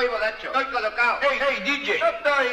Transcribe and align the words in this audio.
estoy 0.00 0.08
bodacho. 0.08 0.46
Estoy 0.46 0.64
colocado. 0.72 1.18
Hey, 1.22 1.38
hey, 1.40 1.62
DJ. 1.64 1.98
No 1.98 2.06
estoy... 2.06 2.46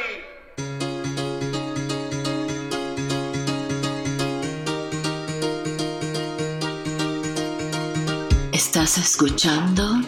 Estás 8.52 8.98
escuchando 8.98 10.02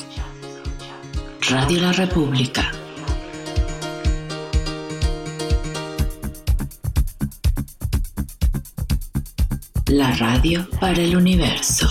Radio 1.49 1.81
La 1.81 1.93
República. 1.93 2.71
La 9.87 10.11
radio 10.15 10.69
para 10.79 10.99
el 11.01 11.15
universo. 11.15 11.89